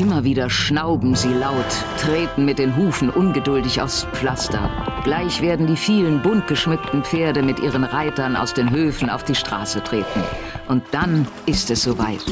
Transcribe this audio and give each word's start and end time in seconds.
Immer 0.00 0.24
wieder 0.24 0.48
schnauben 0.48 1.14
sie 1.14 1.28
laut, 1.28 1.66
treten 2.00 2.46
mit 2.46 2.58
den 2.58 2.74
Hufen 2.74 3.10
ungeduldig 3.10 3.82
aufs 3.82 4.06
Pflaster. 4.14 4.70
Gleich 5.04 5.42
werden 5.42 5.66
die 5.66 5.76
vielen 5.76 6.22
bunt 6.22 6.48
geschmückten 6.48 7.04
Pferde 7.04 7.42
mit 7.42 7.60
ihren 7.60 7.84
Reitern 7.84 8.34
aus 8.34 8.54
den 8.54 8.70
Höfen 8.70 9.10
auf 9.10 9.24
die 9.24 9.34
Straße 9.34 9.82
treten. 9.82 10.22
Und 10.68 10.84
dann 10.92 11.28
ist 11.44 11.70
es 11.70 11.82
soweit. 11.82 12.24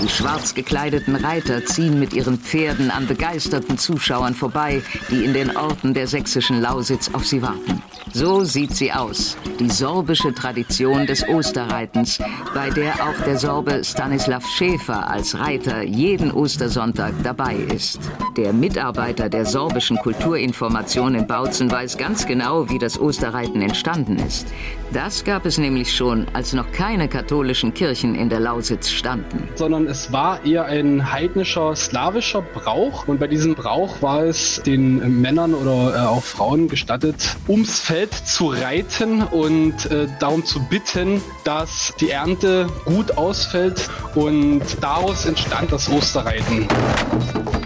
Die 0.00 0.08
schwarz 0.08 0.54
gekleideten 0.54 1.16
Reiter 1.16 1.64
ziehen 1.64 1.98
mit 1.98 2.12
ihren 2.12 2.38
Pferden 2.38 2.92
an 2.92 3.08
begeisterten 3.08 3.78
Zuschauern 3.78 4.34
vorbei, 4.34 4.82
die 5.10 5.24
in 5.24 5.34
den 5.34 5.56
Orten 5.56 5.94
der 5.94 6.06
sächsischen 6.06 6.60
Lausitz 6.60 7.10
auf 7.14 7.26
sie 7.26 7.42
warten. 7.42 7.82
So 8.12 8.44
sieht 8.44 8.74
sie 8.74 8.92
aus, 8.92 9.36
die 9.58 9.70
sorbische 9.70 10.32
Tradition 10.32 11.06
des 11.06 11.26
Osterreitens, 11.28 12.18
bei 12.54 12.70
der 12.70 12.94
auch 12.94 13.24
der 13.24 13.38
Sorbe 13.38 13.82
Stanislav 13.84 14.46
Schäfer 14.46 15.08
als 15.08 15.38
Reiter 15.38 15.82
jeden 15.82 16.30
Ostersonntag 16.30 17.07
dabei 17.22 17.54
ist. 17.56 18.00
Der 18.36 18.52
Mitarbeiter 18.52 19.28
der 19.28 19.46
sorbischen 19.46 19.96
Kulturinformation 19.96 21.14
in 21.14 21.26
Bautzen 21.26 21.70
weiß 21.70 21.98
ganz 21.98 22.26
genau, 22.26 22.68
wie 22.68 22.78
das 22.78 22.98
Osterreiten 23.00 23.62
entstanden 23.62 24.16
ist. 24.16 24.46
Das 24.92 25.22
gab 25.24 25.44
es 25.44 25.58
nämlich 25.58 25.94
schon, 25.94 26.26
als 26.32 26.54
noch 26.54 26.72
keine 26.72 27.08
katholischen 27.08 27.74
Kirchen 27.74 28.14
in 28.14 28.30
der 28.30 28.40
Lausitz 28.40 28.88
standen. 28.88 29.46
Sondern 29.54 29.86
es 29.86 30.12
war 30.12 30.44
eher 30.46 30.64
ein 30.64 31.12
heidnischer, 31.12 31.76
slawischer 31.76 32.40
Brauch. 32.40 33.06
Und 33.06 33.20
bei 33.20 33.26
diesem 33.26 33.54
Brauch 33.54 34.00
war 34.00 34.22
es 34.22 34.62
den 34.64 35.20
Männern 35.20 35.52
oder 35.52 35.94
äh, 35.94 36.06
auch 36.06 36.24
Frauen 36.24 36.68
gestattet, 36.68 37.36
ums 37.48 37.80
Feld 37.80 38.14
zu 38.14 38.48
reiten 38.48 39.22
und 39.22 39.90
äh, 39.90 40.06
darum 40.20 40.44
zu 40.44 40.60
bitten, 40.68 41.20
dass 41.44 41.92
die 42.00 42.10
Ernte 42.10 42.66
gut 42.86 43.18
ausfällt. 43.18 43.90
Und 44.14 44.62
daraus 44.80 45.26
entstand 45.26 45.70
das 45.70 45.90
Osterreiten. 45.90 46.66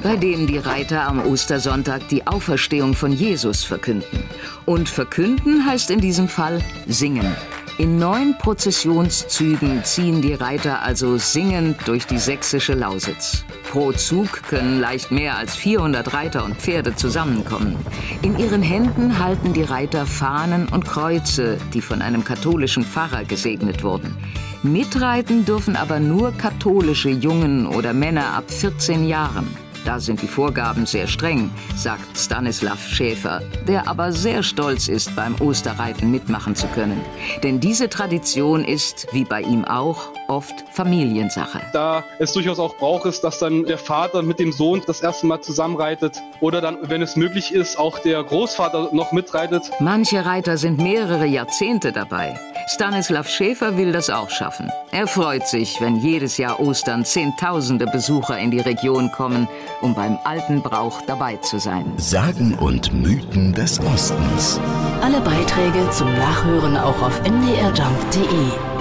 Bei 0.03 0.17
dem 0.17 0.47
die 0.47 0.59
Reiter 0.59 1.03
am 1.07 1.25
Ostersonntag 1.25 2.09
die 2.09 2.27
Auferstehung 2.27 2.95
von 2.95 3.13
Jesus 3.13 3.65
verkünden. 3.65 4.25
Und 4.67 4.89
verkünden 4.89 5.65
heißt 5.65 5.91
in 5.91 6.01
diesem 6.01 6.29
Fall 6.29 6.61
singen. 6.87 7.35
In 7.83 7.99
neun 7.99 8.39
Prozessionszügen 8.39 9.83
ziehen 9.83 10.23
die 10.23 10.35
Reiter 10.35 10.83
also 10.83 11.17
singend 11.17 11.79
durch 11.89 12.07
die 12.07 12.21
sächsische 12.21 12.75
Lausitz. 12.75 13.45
Pro 13.73 13.91
Zug 13.91 14.45
können 14.45 14.79
leicht 14.79 15.11
mehr 15.11 15.37
als 15.37 15.57
400 15.57 16.15
Reiter 16.15 16.45
und 16.45 16.59
Pferde 16.59 16.95
zusammenkommen. 16.95 17.75
In 18.23 18.39
ihren 18.39 18.63
Händen 18.63 19.19
halten 19.19 19.53
die 19.53 19.65
Reiter 19.65 20.07
Fahnen 20.07 20.69
und 20.69 20.87
Kreuze, 20.87 21.59
die 21.75 21.81
von 21.81 22.03
einem 22.03 22.23
katholischen 22.23 22.85
Pfarrer 22.85 23.25
gesegnet 23.25 23.83
wurden. 23.83 24.17
Mitreiten 24.63 25.45
dürfen 25.45 25.75
aber 25.75 25.99
nur 25.99 26.31
katholische 26.31 27.11
Jungen 27.11 27.67
oder 27.67 27.93
Männer 27.95 28.35
ab 28.35 28.45
14 28.49 29.09
Jahren. 29.09 29.49
Da 29.85 29.99
sind 29.99 30.23
die 30.23 30.29
Vorgaben 30.29 30.87
sehr 30.87 31.09
streng, 31.09 31.51
sagt 31.75 32.17
Stanislav 32.17 32.87
Schäfer, 32.87 33.43
der 33.67 33.89
aber 33.89 34.13
sehr 34.13 34.43
stolz 34.45 34.87
ist, 34.89 35.17
beim 35.17 35.35
Osterreiten 35.41 36.11
mitmachen 36.11 36.55
zu 36.55 36.69
können. 36.69 37.01
Denn 37.43 37.59
diese 37.59 37.89
Tradition 37.89 38.65
ist, 38.65 39.09
wie 39.13 39.25
bei 39.25 39.43
ihm 39.43 39.65
auch, 39.65 40.11
oft 40.29 40.55
Familiensache. 40.73 41.61
Da 41.73 42.05
es 42.19 42.33
durchaus 42.33 42.59
auch 42.59 42.77
Brauch 42.77 43.07
ist, 43.07 43.23
dass 43.23 43.39
dann 43.41 43.65
der 43.65 43.79
Vater 43.79 44.23
mit 44.23 44.39
dem 44.39 44.53
Sohn 44.53 44.83
das 44.87 45.01
erste 45.01 45.27
Mal 45.27 45.41
zusammenreitet 45.41 46.17
oder 46.41 46.61
dann, 46.61 46.79
wenn 46.83 47.03
es 47.03 47.17
möglich 47.17 47.53
ist, 47.53 47.79
auch 47.79 47.99
der 47.99 48.23
Großvater 48.23 48.91
noch 48.93 49.13
mitreitet. 49.13 49.71
Manche 49.81 50.25
Reiter 50.25 50.57
sind 50.57 50.81
mehrere 50.81 51.27
Jahrzehnte 51.27 51.93
dabei. 51.93 52.39
Stanislav 52.67 53.29
Schäfer 53.29 53.77
will 53.77 53.93
das 53.93 54.11
auch 54.11 54.31
schaffen. 54.31 54.71
Er 54.91 55.07
freut 55.07 55.47
sich, 55.47 55.81
wenn 55.81 55.97
jedes 55.97 56.37
Jahr 56.37 56.61
Ostern 56.61 57.05
Zehntausende 57.05 57.87
Besucher 57.87 58.39
in 58.39 58.51
die 58.51 58.61
Region 58.61 59.11
kommen, 59.13 59.49
um 59.81 59.95
beim 59.95 60.19
alten 60.25 60.63
Brauch 60.63 61.03
dabei 61.07 61.37
zu 61.37 61.59
sein. 61.59 61.93
Sagen 61.97 62.55
und 62.55 62.93
Mythen 62.93 63.53
des 63.53 63.81
Ostens. 63.81 64.61
Alle 65.03 65.21
Beiträge 65.21 65.91
zum 65.91 66.13
Nachhören 66.15 66.77
auch 66.77 67.03
auf 67.03 67.21
mdrjump.de. 67.23 68.72